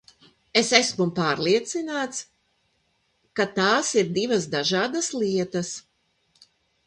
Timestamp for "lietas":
5.21-5.71